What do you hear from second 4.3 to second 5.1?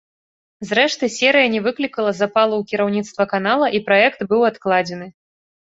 быў адкладзены.